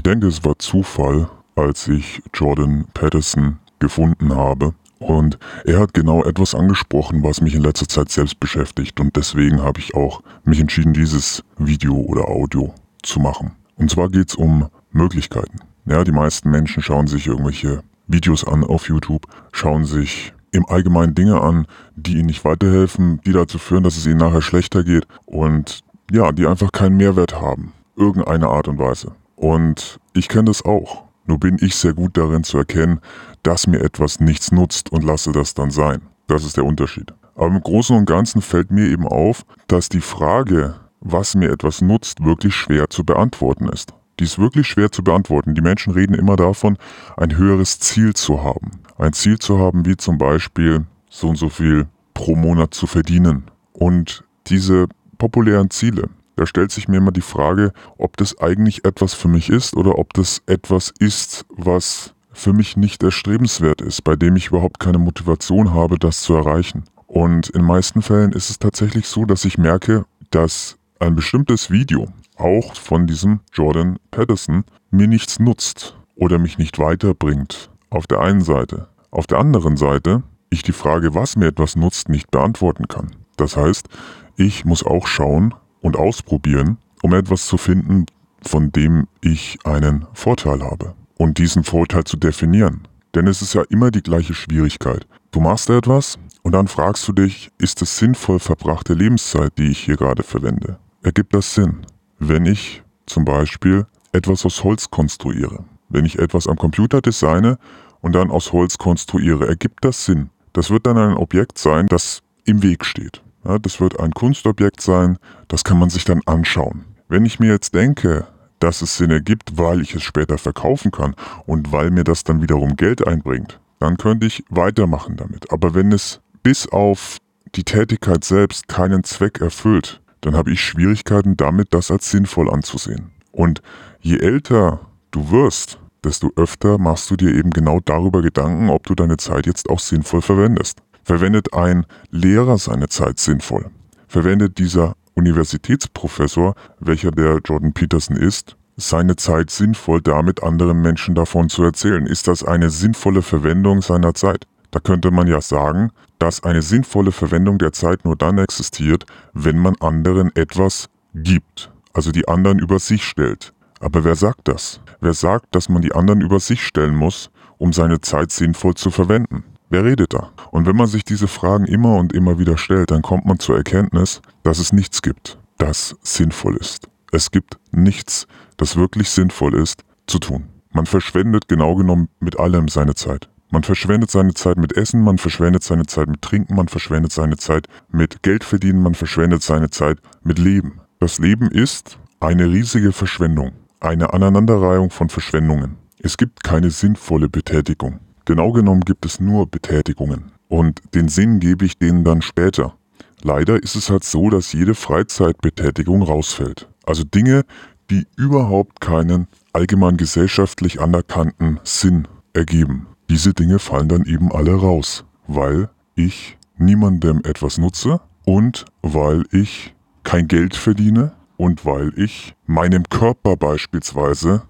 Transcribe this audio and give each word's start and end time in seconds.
Ich 0.00 0.04
denke, 0.04 0.28
es 0.28 0.42
war 0.46 0.58
Zufall, 0.58 1.28
als 1.56 1.86
ich 1.86 2.22
Jordan 2.32 2.86
Peterson 2.94 3.58
gefunden 3.80 4.34
habe. 4.34 4.72
Und 4.98 5.38
er 5.66 5.78
hat 5.78 5.92
genau 5.92 6.24
etwas 6.24 6.54
angesprochen, 6.54 7.22
was 7.22 7.42
mich 7.42 7.54
in 7.54 7.60
letzter 7.60 7.86
Zeit 7.86 8.08
selbst 8.08 8.40
beschäftigt. 8.40 8.98
Und 8.98 9.14
deswegen 9.14 9.60
habe 9.60 9.78
ich 9.78 9.94
auch 9.94 10.22
mich 10.42 10.58
entschieden, 10.58 10.94
dieses 10.94 11.44
Video 11.58 11.94
oder 11.96 12.28
Audio 12.28 12.72
zu 13.02 13.20
machen. 13.20 13.50
Und 13.76 13.90
zwar 13.90 14.08
geht 14.08 14.30
es 14.30 14.36
um 14.36 14.70
Möglichkeiten. 14.90 15.58
Ja, 15.84 16.02
die 16.02 16.12
meisten 16.12 16.48
Menschen 16.48 16.82
schauen 16.82 17.06
sich 17.06 17.26
irgendwelche 17.26 17.82
Videos 18.06 18.42
an 18.46 18.64
auf 18.64 18.88
YouTube, 18.88 19.26
schauen 19.52 19.84
sich 19.84 20.32
im 20.50 20.64
Allgemeinen 20.64 21.14
Dinge 21.14 21.42
an, 21.42 21.66
die 21.94 22.12
ihnen 22.12 22.26
nicht 22.28 22.46
weiterhelfen, 22.46 23.20
die 23.26 23.32
dazu 23.32 23.58
führen, 23.58 23.84
dass 23.84 23.98
es 23.98 24.06
ihnen 24.06 24.16
nachher 24.16 24.40
schlechter 24.40 24.82
geht 24.82 25.06
und 25.26 25.80
ja, 26.10 26.32
die 26.32 26.46
einfach 26.46 26.72
keinen 26.72 26.96
Mehrwert 26.96 27.38
haben. 27.38 27.74
Irgendeine 27.96 28.48
Art 28.48 28.66
und 28.66 28.78
Weise. 28.78 29.12
Und 29.40 29.98
ich 30.12 30.28
kenne 30.28 30.44
das 30.44 30.62
auch. 30.66 31.04
Nur 31.24 31.40
bin 31.40 31.56
ich 31.60 31.74
sehr 31.74 31.94
gut 31.94 32.18
darin 32.18 32.44
zu 32.44 32.58
erkennen, 32.58 33.00
dass 33.42 33.66
mir 33.66 33.80
etwas 33.80 34.20
nichts 34.20 34.52
nutzt 34.52 34.92
und 34.92 35.02
lasse 35.02 35.32
das 35.32 35.54
dann 35.54 35.70
sein. 35.70 36.02
Das 36.26 36.44
ist 36.44 36.58
der 36.58 36.66
Unterschied. 36.66 37.14
Aber 37.34 37.46
im 37.46 37.60
Großen 37.62 37.96
und 37.96 38.04
Ganzen 38.04 38.42
fällt 38.42 38.70
mir 38.70 38.86
eben 38.88 39.06
auf, 39.06 39.46
dass 39.66 39.88
die 39.88 40.02
Frage, 40.02 40.74
was 41.00 41.34
mir 41.34 41.50
etwas 41.50 41.80
nutzt, 41.80 42.22
wirklich 42.22 42.54
schwer 42.54 42.90
zu 42.90 43.02
beantworten 43.02 43.66
ist. 43.68 43.94
Die 44.18 44.24
ist 44.24 44.38
wirklich 44.38 44.66
schwer 44.66 44.92
zu 44.92 45.02
beantworten. 45.02 45.54
Die 45.54 45.62
Menschen 45.62 45.94
reden 45.94 46.12
immer 46.12 46.36
davon, 46.36 46.76
ein 47.16 47.38
höheres 47.38 47.80
Ziel 47.80 48.12
zu 48.12 48.44
haben. 48.44 48.72
Ein 48.98 49.14
Ziel 49.14 49.38
zu 49.38 49.58
haben, 49.58 49.86
wie 49.86 49.96
zum 49.96 50.18
Beispiel 50.18 50.84
so 51.08 51.30
und 51.30 51.36
so 51.36 51.48
viel 51.48 51.86
pro 52.12 52.36
Monat 52.36 52.74
zu 52.74 52.86
verdienen. 52.86 53.44
Und 53.72 54.22
diese 54.48 54.86
populären 55.16 55.70
Ziele, 55.70 56.10
da 56.40 56.46
stellt 56.46 56.72
sich 56.72 56.88
mir 56.88 56.96
immer 56.96 57.12
die 57.12 57.20
Frage, 57.20 57.74
ob 57.98 58.16
das 58.16 58.38
eigentlich 58.38 58.86
etwas 58.86 59.12
für 59.12 59.28
mich 59.28 59.50
ist 59.50 59.76
oder 59.76 59.98
ob 59.98 60.14
das 60.14 60.40
etwas 60.46 60.90
ist, 60.98 61.44
was 61.50 62.14
für 62.32 62.54
mich 62.54 62.78
nicht 62.78 63.02
erstrebenswert 63.02 63.82
ist, 63.82 64.04
bei 64.04 64.16
dem 64.16 64.36
ich 64.36 64.46
überhaupt 64.46 64.80
keine 64.80 64.96
Motivation 64.96 65.74
habe, 65.74 65.98
das 65.98 66.22
zu 66.22 66.32
erreichen. 66.32 66.84
Und 67.06 67.50
in 67.50 67.62
meisten 67.62 68.00
Fällen 68.00 68.32
ist 68.32 68.48
es 68.48 68.58
tatsächlich 68.58 69.06
so, 69.06 69.26
dass 69.26 69.44
ich 69.44 69.58
merke, 69.58 70.06
dass 70.30 70.78
ein 70.98 71.14
bestimmtes 71.14 71.70
Video, 71.70 72.08
auch 72.36 72.74
von 72.74 73.06
diesem 73.06 73.40
Jordan 73.52 73.98
Patterson, 74.10 74.64
mir 74.90 75.08
nichts 75.08 75.40
nutzt 75.40 75.94
oder 76.14 76.38
mich 76.38 76.56
nicht 76.56 76.78
weiterbringt. 76.78 77.70
Auf 77.90 78.06
der 78.06 78.20
einen 78.20 78.40
Seite. 78.40 78.88
Auf 79.10 79.26
der 79.26 79.40
anderen 79.40 79.76
Seite, 79.76 80.22
ich 80.48 80.62
die 80.62 80.72
Frage, 80.72 81.14
was 81.14 81.36
mir 81.36 81.48
etwas 81.48 81.76
nutzt, 81.76 82.08
nicht 82.08 82.30
beantworten 82.30 82.88
kann. 82.88 83.10
Das 83.36 83.58
heißt, 83.58 83.90
ich 84.36 84.64
muss 84.64 84.82
auch 84.82 85.06
schauen, 85.06 85.52
und 85.80 85.96
ausprobieren, 85.96 86.78
um 87.02 87.14
etwas 87.14 87.46
zu 87.46 87.56
finden, 87.56 88.06
von 88.42 88.72
dem 88.72 89.06
ich 89.20 89.58
einen 89.64 90.06
Vorteil 90.12 90.62
habe. 90.62 90.94
Und 91.18 91.38
diesen 91.38 91.64
Vorteil 91.64 92.04
zu 92.04 92.16
definieren. 92.16 92.88
Denn 93.14 93.26
es 93.26 93.42
ist 93.42 93.54
ja 93.54 93.62
immer 93.68 93.90
die 93.90 94.02
gleiche 94.02 94.34
Schwierigkeit. 94.34 95.06
Du 95.32 95.40
machst 95.40 95.68
etwas 95.68 96.18
und 96.42 96.52
dann 96.52 96.68
fragst 96.68 97.06
du 97.08 97.12
dich, 97.12 97.50
ist 97.58 97.82
es 97.82 97.98
sinnvoll 97.98 98.38
verbrachte 98.38 98.94
Lebenszeit, 98.94 99.52
die 99.58 99.70
ich 99.70 99.78
hier 99.78 99.96
gerade 99.96 100.22
verwende? 100.22 100.78
Ergibt 101.02 101.34
das 101.34 101.54
Sinn? 101.54 101.86
Wenn 102.18 102.46
ich 102.46 102.82
zum 103.06 103.24
Beispiel 103.24 103.86
etwas 104.12 104.44
aus 104.46 104.64
Holz 104.64 104.90
konstruiere, 104.90 105.64
wenn 105.88 106.04
ich 106.04 106.18
etwas 106.18 106.46
am 106.46 106.56
Computer 106.56 107.00
designe 107.00 107.58
und 108.00 108.14
dann 108.14 108.30
aus 108.30 108.52
Holz 108.52 108.78
konstruiere, 108.78 109.46
ergibt 109.46 109.84
das 109.84 110.04
Sinn? 110.04 110.30
Das 110.52 110.70
wird 110.70 110.86
dann 110.86 110.98
ein 110.98 111.16
Objekt 111.16 111.58
sein, 111.58 111.86
das 111.86 112.22
im 112.44 112.62
Weg 112.62 112.84
steht. 112.84 113.22
Ja, 113.44 113.58
das 113.58 113.80
wird 113.80 113.98
ein 113.98 114.12
Kunstobjekt 114.12 114.80
sein, 114.80 115.18
das 115.48 115.64
kann 115.64 115.78
man 115.78 115.90
sich 115.90 116.04
dann 116.04 116.20
anschauen. 116.26 116.84
Wenn 117.08 117.24
ich 117.24 117.40
mir 117.40 117.50
jetzt 117.50 117.74
denke, 117.74 118.26
dass 118.58 118.82
es 118.82 118.96
Sinn 118.96 119.10
ergibt, 119.10 119.56
weil 119.56 119.80
ich 119.80 119.94
es 119.94 120.02
später 120.02 120.38
verkaufen 120.38 120.90
kann 120.90 121.14
und 121.46 121.72
weil 121.72 121.90
mir 121.90 122.04
das 122.04 122.24
dann 122.24 122.42
wiederum 122.42 122.76
Geld 122.76 123.06
einbringt, 123.06 123.58
dann 123.78 123.96
könnte 123.96 124.26
ich 124.26 124.44
weitermachen 124.50 125.16
damit. 125.16 125.50
Aber 125.50 125.74
wenn 125.74 125.90
es 125.92 126.20
bis 126.42 126.68
auf 126.68 127.16
die 127.54 127.64
Tätigkeit 127.64 128.24
selbst 128.24 128.68
keinen 128.68 129.02
Zweck 129.04 129.40
erfüllt, 129.40 130.00
dann 130.20 130.36
habe 130.36 130.52
ich 130.52 130.60
Schwierigkeiten 130.60 131.36
damit, 131.36 131.72
das 131.72 131.90
als 131.90 132.10
sinnvoll 132.10 132.50
anzusehen. 132.50 133.10
Und 133.32 133.62
je 134.00 134.18
älter 134.18 134.80
du 135.10 135.30
wirst, 135.30 135.78
desto 136.04 136.30
öfter 136.36 136.78
machst 136.78 137.10
du 137.10 137.16
dir 137.16 137.34
eben 137.34 137.50
genau 137.50 137.80
darüber 137.80 138.22
Gedanken, 138.22 138.70
ob 138.70 138.86
du 138.86 138.94
deine 138.94 139.16
Zeit 139.16 139.46
jetzt 139.46 139.68
auch 139.70 139.80
sinnvoll 139.80 140.22
verwendest. 140.22 140.82
Verwendet 141.10 141.54
ein 141.54 141.86
Lehrer 142.12 142.56
seine 142.56 142.88
Zeit 142.88 143.18
sinnvoll? 143.18 143.66
Verwendet 144.06 144.58
dieser 144.58 144.94
Universitätsprofessor, 145.14 146.54
welcher 146.78 147.10
der 147.10 147.40
Jordan 147.44 147.72
Peterson 147.72 148.16
ist, 148.16 148.56
seine 148.76 149.16
Zeit 149.16 149.50
sinnvoll 149.50 150.00
damit 150.02 150.44
anderen 150.44 150.82
Menschen 150.82 151.16
davon 151.16 151.48
zu 151.48 151.64
erzählen? 151.64 152.06
Ist 152.06 152.28
das 152.28 152.44
eine 152.44 152.70
sinnvolle 152.70 153.22
Verwendung 153.22 153.82
seiner 153.82 154.14
Zeit? 154.14 154.46
Da 154.70 154.78
könnte 154.78 155.10
man 155.10 155.26
ja 155.26 155.40
sagen, 155.40 155.90
dass 156.20 156.44
eine 156.44 156.62
sinnvolle 156.62 157.10
Verwendung 157.10 157.58
der 157.58 157.72
Zeit 157.72 158.04
nur 158.04 158.14
dann 158.14 158.38
existiert, 158.38 159.04
wenn 159.32 159.58
man 159.58 159.74
anderen 159.80 160.30
etwas 160.36 160.86
gibt, 161.12 161.72
also 161.92 162.12
die 162.12 162.28
anderen 162.28 162.60
über 162.60 162.78
sich 162.78 163.02
stellt. 163.02 163.52
Aber 163.80 164.04
wer 164.04 164.14
sagt 164.14 164.46
das? 164.46 164.80
Wer 165.00 165.14
sagt, 165.14 165.56
dass 165.56 165.68
man 165.68 165.82
die 165.82 165.92
anderen 165.92 166.20
über 166.20 166.38
sich 166.38 166.64
stellen 166.64 166.94
muss, 166.94 167.32
um 167.58 167.72
seine 167.72 168.00
Zeit 168.00 168.30
sinnvoll 168.30 168.74
zu 168.74 168.92
verwenden? 168.92 169.42
Wer 169.72 169.84
redet 169.84 170.12
da? 170.12 170.32
Und 170.50 170.66
wenn 170.66 170.74
man 170.74 170.88
sich 170.88 171.04
diese 171.04 171.28
Fragen 171.28 171.64
immer 171.64 171.96
und 171.96 172.12
immer 172.12 172.40
wieder 172.40 172.58
stellt, 172.58 172.90
dann 172.90 173.02
kommt 173.02 173.24
man 173.24 173.38
zur 173.38 173.56
Erkenntnis, 173.56 174.20
dass 174.42 174.58
es 174.58 174.72
nichts 174.72 175.00
gibt, 175.00 175.38
das 175.58 175.96
sinnvoll 176.02 176.56
ist. 176.56 176.88
Es 177.12 177.30
gibt 177.30 177.56
nichts, 177.70 178.26
das 178.56 178.76
wirklich 178.76 179.08
sinnvoll 179.10 179.54
ist, 179.54 179.84
zu 180.08 180.18
tun. 180.18 180.48
Man 180.72 180.86
verschwendet 180.86 181.46
genau 181.46 181.76
genommen 181.76 182.08
mit 182.18 182.38
allem 182.38 182.66
seine 182.66 182.96
Zeit. 182.96 183.28
Man 183.52 183.62
verschwendet 183.62 184.10
seine 184.10 184.34
Zeit 184.34 184.58
mit 184.58 184.76
Essen, 184.76 185.02
man 185.02 185.18
verschwendet 185.18 185.62
seine 185.62 185.86
Zeit 185.86 186.08
mit 186.08 186.22
Trinken, 186.22 186.56
man 186.56 186.66
verschwendet 186.66 187.12
seine 187.12 187.36
Zeit 187.36 187.68
mit 187.92 188.24
Geld 188.24 188.42
verdienen, 188.42 188.82
man 188.82 188.94
verschwendet 188.94 189.42
seine 189.42 189.70
Zeit 189.70 189.98
mit 190.24 190.40
Leben. 190.40 190.80
Das 190.98 191.18
Leben 191.18 191.48
ist 191.48 191.96
eine 192.18 192.46
riesige 192.46 192.90
Verschwendung, 192.90 193.52
eine 193.78 194.12
Aneinanderreihung 194.12 194.90
von 194.90 195.08
Verschwendungen. 195.08 195.76
Es 195.98 196.16
gibt 196.16 196.42
keine 196.42 196.70
sinnvolle 196.70 197.28
Betätigung. 197.28 198.00
Genau 198.24 198.52
genommen 198.52 198.82
gibt 198.82 199.04
es 199.06 199.20
nur 199.20 199.46
Betätigungen. 199.46 200.32
Und 200.48 200.82
den 200.94 201.08
Sinn 201.08 201.40
gebe 201.40 201.64
ich 201.64 201.78
denen 201.78 202.04
dann 202.04 202.22
später. 202.22 202.74
Leider 203.22 203.62
ist 203.62 203.76
es 203.76 203.90
halt 203.90 204.04
so, 204.04 204.30
dass 204.30 204.52
jede 204.52 204.74
Freizeitbetätigung 204.74 206.02
rausfällt. 206.02 206.68
Also 206.86 207.04
Dinge, 207.04 207.44
die 207.90 208.06
überhaupt 208.16 208.80
keinen 208.80 209.28
allgemein 209.52 209.96
gesellschaftlich 209.96 210.80
anerkannten 210.80 211.60
Sinn 211.64 212.08
ergeben. 212.32 212.86
Diese 213.10 213.34
Dinge 213.34 213.58
fallen 213.58 213.88
dann 213.88 214.04
eben 214.04 214.32
alle 214.32 214.54
raus, 214.54 215.04
weil 215.26 215.68
ich 215.96 216.38
niemandem 216.56 217.22
etwas 217.24 217.58
nutze 217.58 218.00
und 218.24 218.64
weil 218.82 219.24
ich 219.32 219.74
kein 220.04 220.28
Geld 220.28 220.54
verdiene 220.54 221.12
und 221.36 221.66
weil 221.66 221.92
ich 221.96 222.34
meinem 222.46 222.84
Körper 222.88 223.36
beispielsweise 223.36 224.42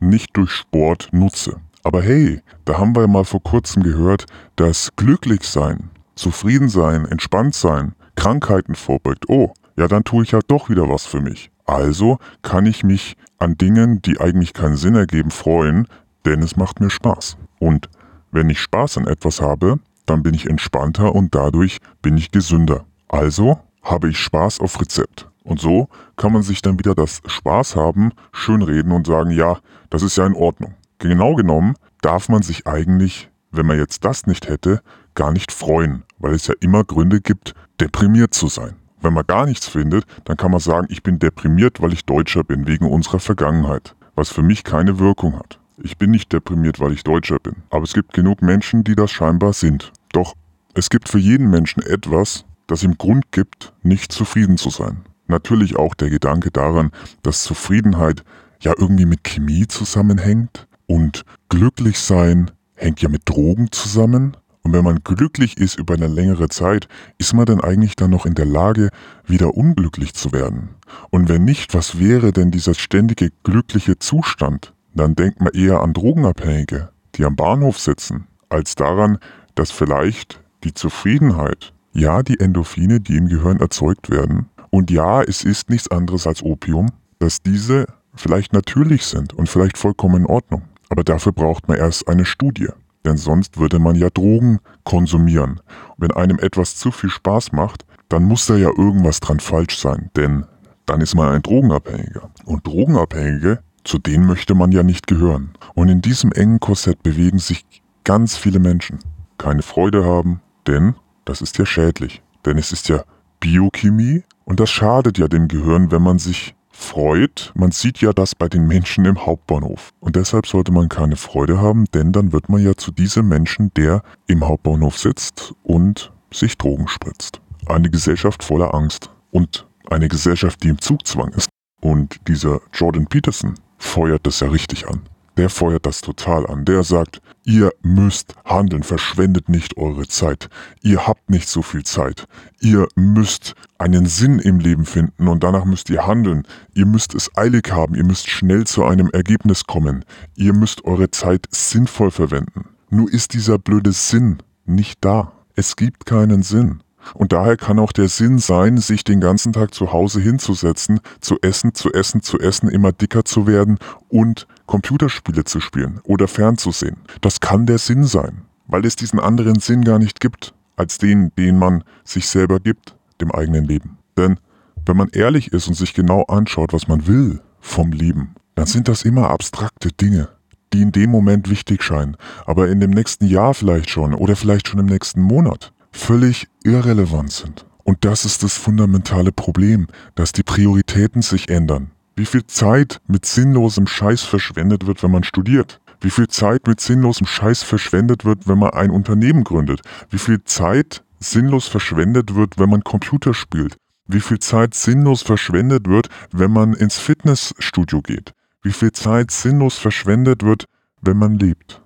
nicht 0.00 0.36
durch 0.36 0.50
Sport 0.50 1.08
nutze. 1.12 1.60
Aber 1.82 2.02
hey, 2.02 2.42
da 2.64 2.78
haben 2.78 2.94
wir 2.96 3.06
mal 3.06 3.24
vor 3.24 3.42
kurzem 3.42 3.82
gehört, 3.82 4.26
dass 4.56 4.90
glücklich 4.96 5.44
sein, 5.44 5.90
zufrieden 6.14 6.68
sein, 6.68 7.04
entspannt 7.04 7.54
sein, 7.54 7.94
Krankheiten 8.16 8.74
vorbeugt. 8.74 9.28
Oh, 9.28 9.52
ja, 9.76 9.86
dann 9.86 10.04
tue 10.04 10.24
ich 10.24 10.32
ja 10.32 10.40
doch 10.46 10.68
wieder 10.68 10.88
was 10.88 11.06
für 11.06 11.20
mich. 11.20 11.50
Also 11.64 12.18
kann 12.42 12.66
ich 12.66 12.82
mich 12.82 13.16
an 13.38 13.56
Dingen, 13.56 14.02
die 14.02 14.20
eigentlich 14.20 14.52
keinen 14.52 14.76
Sinn 14.76 14.96
ergeben, 14.96 15.30
freuen, 15.30 15.86
denn 16.24 16.42
es 16.42 16.56
macht 16.56 16.80
mir 16.80 16.90
Spaß. 16.90 17.36
Und 17.60 17.88
wenn 18.32 18.50
ich 18.50 18.60
Spaß 18.60 18.98
an 18.98 19.06
etwas 19.06 19.40
habe, 19.40 19.78
dann 20.06 20.22
bin 20.22 20.34
ich 20.34 20.48
entspannter 20.48 21.14
und 21.14 21.34
dadurch 21.34 21.78
bin 22.02 22.16
ich 22.16 22.30
gesünder. 22.30 22.84
Also 23.08 23.60
habe 23.82 24.10
ich 24.10 24.18
Spaß 24.18 24.60
auf 24.60 24.80
Rezept. 24.80 25.28
Und 25.44 25.60
so 25.60 25.88
kann 26.16 26.32
man 26.32 26.42
sich 26.42 26.60
dann 26.60 26.78
wieder 26.78 26.94
das 26.94 27.22
Spaß 27.26 27.76
haben, 27.76 28.12
schönreden 28.32 28.92
und 28.92 29.06
sagen, 29.06 29.30
ja, 29.30 29.58
das 29.90 30.02
ist 30.02 30.16
ja 30.16 30.26
in 30.26 30.34
Ordnung. 30.34 30.74
Genau 30.98 31.34
genommen 31.34 31.74
darf 32.00 32.28
man 32.28 32.42
sich 32.42 32.66
eigentlich, 32.66 33.30
wenn 33.52 33.66
man 33.66 33.78
jetzt 33.78 34.04
das 34.04 34.26
nicht 34.26 34.48
hätte, 34.48 34.82
gar 35.14 35.32
nicht 35.32 35.52
freuen, 35.52 36.04
weil 36.18 36.34
es 36.34 36.46
ja 36.48 36.54
immer 36.60 36.84
Gründe 36.84 37.20
gibt, 37.20 37.54
deprimiert 37.80 38.34
zu 38.34 38.48
sein. 38.48 38.74
Wenn 39.00 39.14
man 39.14 39.26
gar 39.26 39.46
nichts 39.46 39.68
findet, 39.68 40.04
dann 40.24 40.36
kann 40.36 40.50
man 40.50 40.60
sagen, 40.60 40.88
ich 40.90 41.02
bin 41.02 41.18
deprimiert, 41.18 41.80
weil 41.80 41.92
ich 41.92 42.04
Deutscher 42.04 42.42
bin, 42.42 42.66
wegen 42.66 42.86
unserer 42.86 43.20
Vergangenheit, 43.20 43.94
was 44.16 44.30
für 44.30 44.42
mich 44.42 44.64
keine 44.64 44.98
Wirkung 44.98 45.38
hat. 45.38 45.60
Ich 45.80 45.96
bin 45.96 46.10
nicht 46.10 46.32
deprimiert, 46.32 46.80
weil 46.80 46.92
ich 46.92 47.04
Deutscher 47.04 47.38
bin. 47.38 47.56
Aber 47.70 47.84
es 47.84 47.94
gibt 47.94 48.12
genug 48.12 48.42
Menschen, 48.42 48.82
die 48.82 48.96
das 48.96 49.12
scheinbar 49.12 49.52
sind. 49.52 49.92
Doch 50.12 50.34
es 50.74 50.90
gibt 50.90 51.08
für 51.08 51.18
jeden 51.18 51.50
Menschen 51.50 51.82
etwas, 51.82 52.44
das 52.66 52.82
ihm 52.82 52.98
Grund 52.98 53.32
gibt, 53.32 53.72
nicht 53.82 54.12
zufrieden 54.12 54.56
zu 54.56 54.70
sein. 54.70 55.04
Natürlich 55.28 55.76
auch 55.76 55.94
der 55.94 56.10
Gedanke 56.10 56.50
daran, 56.50 56.90
dass 57.22 57.42
Zufriedenheit 57.42 58.24
ja 58.60 58.74
irgendwie 58.76 59.06
mit 59.06 59.24
Chemie 59.24 59.66
zusammenhängt, 59.66 60.67
und 60.88 61.22
glücklich 61.48 62.00
sein 62.00 62.50
hängt 62.74 63.00
ja 63.00 63.08
mit 63.08 63.22
Drogen 63.24 63.70
zusammen. 63.70 64.36
Und 64.62 64.72
wenn 64.72 64.84
man 64.84 64.98
glücklich 65.04 65.56
ist 65.56 65.78
über 65.78 65.94
eine 65.94 66.08
längere 66.08 66.48
Zeit, 66.48 66.88
ist 67.16 67.32
man 67.32 67.46
dann 67.46 67.60
eigentlich 67.60 67.94
dann 67.94 68.10
noch 68.10 68.26
in 68.26 68.34
der 68.34 68.44
Lage, 68.44 68.90
wieder 69.24 69.54
unglücklich 69.54 70.14
zu 70.14 70.32
werden? 70.32 70.70
Und 71.10 71.28
wenn 71.28 71.44
nicht, 71.44 71.74
was 71.74 72.00
wäre 72.00 72.32
denn 72.32 72.50
dieser 72.50 72.74
ständige 72.74 73.30
glückliche 73.44 73.98
Zustand? 73.98 74.72
dann 74.98 75.14
denkt 75.14 75.40
man 75.40 75.52
eher 75.52 75.80
an 75.80 75.92
Drogenabhängige, 75.92 76.90
die 77.14 77.24
am 77.24 77.36
Bahnhof 77.36 77.78
sitzen, 77.78 78.26
als 78.48 78.74
daran, 78.74 79.18
dass 79.54 79.70
vielleicht 79.70 80.40
die 80.64 80.74
Zufriedenheit, 80.74 81.72
ja, 81.92 82.22
die 82.22 82.38
Endorphine, 82.40 83.00
die 83.00 83.16
im 83.16 83.28
Gehirn 83.28 83.60
erzeugt 83.60 84.10
werden, 84.10 84.46
und 84.70 84.90
ja, 84.90 85.22
es 85.22 85.44
ist 85.44 85.70
nichts 85.70 85.90
anderes 85.90 86.26
als 86.26 86.42
Opium, 86.42 86.90
dass 87.20 87.42
diese 87.42 87.86
vielleicht 88.14 88.52
natürlich 88.52 89.06
sind 89.06 89.32
und 89.32 89.48
vielleicht 89.48 89.78
vollkommen 89.78 90.22
in 90.22 90.26
Ordnung. 90.26 90.62
Aber 90.98 91.04
dafür 91.04 91.30
braucht 91.30 91.68
man 91.68 91.78
erst 91.78 92.08
eine 92.08 92.24
Studie. 92.24 92.70
Denn 93.04 93.16
sonst 93.16 93.56
würde 93.56 93.78
man 93.78 93.94
ja 93.94 94.10
Drogen 94.10 94.58
konsumieren. 94.82 95.60
wenn 95.96 96.10
einem 96.10 96.40
etwas 96.40 96.74
zu 96.74 96.90
viel 96.90 97.08
Spaß 97.08 97.52
macht, 97.52 97.86
dann 98.08 98.24
muss 98.24 98.46
da 98.46 98.56
ja 98.56 98.66
irgendwas 98.76 99.20
dran 99.20 99.38
falsch 99.38 99.78
sein. 99.78 100.10
Denn 100.16 100.44
dann 100.86 101.00
ist 101.00 101.14
man 101.14 101.28
ein 101.28 101.42
Drogenabhängiger. 101.42 102.30
Und 102.46 102.66
Drogenabhängige, 102.66 103.60
zu 103.84 103.98
denen 103.98 104.26
möchte 104.26 104.56
man 104.56 104.72
ja 104.72 104.82
nicht 104.82 105.06
gehören. 105.06 105.50
Und 105.74 105.88
in 105.88 106.02
diesem 106.02 106.32
engen 106.32 106.58
Korsett 106.58 107.00
bewegen 107.04 107.38
sich 107.38 107.64
ganz 108.02 108.36
viele 108.36 108.58
Menschen. 108.58 108.98
Keine 109.38 109.62
Freude 109.62 110.04
haben, 110.04 110.40
denn 110.66 110.96
das 111.24 111.42
ist 111.42 111.58
ja 111.58 111.64
schädlich. 111.64 112.22
Denn 112.44 112.58
es 112.58 112.72
ist 112.72 112.88
ja 112.88 113.04
Biochemie 113.38 114.24
und 114.44 114.58
das 114.58 114.70
schadet 114.70 115.16
ja 115.16 115.28
dem 115.28 115.46
Gehirn, 115.46 115.92
wenn 115.92 116.02
man 116.02 116.18
sich 116.18 116.56
freut. 116.78 117.52
Man 117.54 117.70
sieht 117.72 118.00
ja 118.00 118.12
das 118.12 118.34
bei 118.34 118.48
den 118.48 118.66
Menschen 118.66 119.04
im 119.04 119.26
Hauptbahnhof. 119.26 119.90
Und 120.00 120.16
deshalb 120.16 120.46
sollte 120.46 120.72
man 120.72 120.88
keine 120.88 121.16
Freude 121.16 121.60
haben, 121.60 121.84
denn 121.92 122.12
dann 122.12 122.32
wird 122.32 122.48
man 122.48 122.62
ja 122.62 122.74
zu 122.74 122.92
diesem 122.92 123.28
Menschen, 123.28 123.72
der 123.74 124.02
im 124.26 124.46
Hauptbahnhof 124.46 124.96
sitzt 124.96 125.54
und 125.62 126.12
sich 126.32 126.56
Drogen 126.56 126.88
spritzt. 126.88 127.40
Eine 127.66 127.90
Gesellschaft 127.90 128.42
voller 128.42 128.74
Angst 128.74 129.10
und 129.30 129.66
eine 129.90 130.08
Gesellschaft, 130.08 130.62
die 130.62 130.68
im 130.68 130.80
Zugzwang 130.80 131.32
ist. 131.32 131.48
Und 131.80 132.16
dieser 132.28 132.60
Jordan 132.72 133.06
Peterson 133.06 133.54
feuert 133.78 134.26
das 134.26 134.40
ja 134.40 134.48
richtig 134.48 134.88
an 134.88 135.00
der 135.38 135.48
feuert 135.48 135.86
das 135.86 136.00
total 136.00 136.46
an. 136.46 136.64
Der 136.64 136.82
sagt, 136.82 137.22
ihr 137.44 137.72
müsst 137.82 138.34
handeln, 138.44 138.82
verschwendet 138.82 139.48
nicht 139.48 139.76
eure 139.76 140.06
Zeit. 140.08 140.50
Ihr 140.82 141.06
habt 141.06 141.30
nicht 141.30 141.48
so 141.48 141.62
viel 141.62 141.84
Zeit. 141.84 142.26
Ihr 142.60 142.88
müsst 142.96 143.54
einen 143.78 144.06
Sinn 144.06 144.40
im 144.40 144.58
Leben 144.58 144.84
finden 144.84 145.28
und 145.28 145.44
danach 145.44 145.64
müsst 145.64 145.90
ihr 145.90 146.06
handeln. 146.06 146.42
Ihr 146.74 146.86
müsst 146.86 147.14
es 147.14 147.30
eilig 147.36 147.70
haben, 147.70 147.94
ihr 147.94 148.04
müsst 148.04 148.28
schnell 148.28 148.66
zu 148.66 148.84
einem 148.84 149.10
Ergebnis 149.10 149.64
kommen. 149.64 150.04
Ihr 150.34 150.52
müsst 150.52 150.84
eure 150.84 151.10
Zeit 151.12 151.46
sinnvoll 151.50 152.10
verwenden. 152.10 152.70
Nur 152.90 153.08
ist 153.10 153.32
dieser 153.32 153.58
blöde 153.58 153.92
Sinn 153.92 154.38
nicht 154.66 155.04
da. 155.04 155.32
Es 155.54 155.76
gibt 155.76 156.04
keinen 156.04 156.42
Sinn. 156.42 156.82
Und 157.14 157.32
daher 157.32 157.56
kann 157.56 157.78
auch 157.78 157.92
der 157.92 158.08
Sinn 158.08 158.38
sein, 158.38 158.78
sich 158.78 159.04
den 159.04 159.20
ganzen 159.20 159.52
Tag 159.52 159.72
zu 159.72 159.92
Hause 159.92 160.20
hinzusetzen, 160.20 161.00
zu 161.20 161.36
essen, 161.42 161.74
zu 161.74 161.92
essen, 161.92 162.22
zu 162.22 162.38
essen, 162.40 162.68
immer 162.68 162.92
dicker 162.92 163.24
zu 163.24 163.46
werden 163.46 163.78
und 164.08 164.46
Computerspiele 164.68 165.42
zu 165.42 165.58
spielen 165.58 165.98
oder 166.04 166.28
fernzusehen. 166.28 166.98
Das 167.20 167.40
kann 167.40 167.66
der 167.66 167.78
Sinn 167.78 168.04
sein, 168.04 168.42
weil 168.68 168.86
es 168.86 168.94
diesen 168.94 169.18
anderen 169.18 169.58
Sinn 169.58 169.82
gar 169.82 169.98
nicht 169.98 170.20
gibt, 170.20 170.54
als 170.76 170.98
den, 170.98 171.32
den 171.36 171.58
man 171.58 171.82
sich 172.04 172.28
selber 172.28 172.60
gibt, 172.60 172.94
dem 173.20 173.32
eigenen 173.32 173.64
Leben. 173.64 173.98
Denn 174.16 174.38
wenn 174.86 174.96
man 174.96 175.08
ehrlich 175.08 175.52
ist 175.52 175.66
und 175.66 175.74
sich 175.74 175.94
genau 175.94 176.22
anschaut, 176.24 176.72
was 176.72 176.86
man 176.86 177.08
will 177.08 177.40
vom 177.60 177.90
Leben, 177.90 178.36
dann 178.54 178.66
sind 178.66 178.86
das 178.86 179.02
immer 179.02 179.30
abstrakte 179.30 179.90
Dinge, 179.90 180.28
die 180.72 180.82
in 180.82 180.92
dem 180.92 181.10
Moment 181.10 181.50
wichtig 181.50 181.82
scheinen, 181.82 182.16
aber 182.46 182.68
in 182.68 182.80
dem 182.80 182.90
nächsten 182.90 183.26
Jahr 183.26 183.54
vielleicht 183.54 183.90
schon 183.90 184.14
oder 184.14 184.36
vielleicht 184.36 184.68
schon 184.68 184.80
im 184.80 184.86
nächsten 184.86 185.20
Monat 185.20 185.72
völlig 185.90 186.46
irrelevant 186.62 187.32
sind. 187.32 187.66
Und 187.84 188.04
das 188.04 188.26
ist 188.26 188.42
das 188.42 188.58
fundamentale 188.58 189.32
Problem, 189.32 189.86
dass 190.14 190.32
die 190.32 190.42
Prioritäten 190.42 191.22
sich 191.22 191.48
ändern. 191.48 191.90
Wie 192.18 192.26
viel 192.26 192.44
Zeit 192.48 193.00
mit 193.06 193.26
sinnlosem 193.26 193.86
Scheiß 193.86 194.24
verschwendet 194.24 194.88
wird, 194.88 195.04
wenn 195.04 195.12
man 195.12 195.22
studiert. 195.22 195.80
Wie 196.00 196.10
viel 196.10 196.26
Zeit 196.26 196.66
mit 196.66 196.80
sinnlosem 196.80 197.28
Scheiß 197.28 197.62
verschwendet 197.62 198.24
wird, 198.24 198.48
wenn 198.48 198.58
man 198.58 198.70
ein 198.70 198.90
Unternehmen 198.90 199.44
gründet. 199.44 199.82
Wie 200.10 200.18
viel 200.18 200.42
Zeit 200.42 201.04
sinnlos 201.20 201.68
verschwendet 201.68 202.34
wird, 202.34 202.58
wenn 202.58 202.70
man 202.70 202.82
Computer 202.82 203.34
spielt. 203.34 203.76
Wie 204.08 204.18
viel 204.18 204.40
Zeit 204.40 204.74
sinnlos 204.74 205.22
verschwendet 205.22 205.86
wird, 205.86 206.08
wenn 206.32 206.50
man 206.50 206.74
ins 206.74 206.98
Fitnessstudio 206.98 208.02
geht. 208.02 208.32
Wie 208.62 208.72
viel 208.72 208.90
Zeit 208.90 209.30
sinnlos 209.30 209.78
verschwendet 209.78 210.42
wird, 210.42 210.64
wenn 211.00 211.18
man 211.18 211.38
lebt. 211.38 211.82